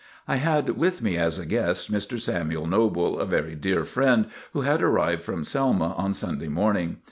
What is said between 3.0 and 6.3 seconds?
a very dear friend who had arrived from Selma on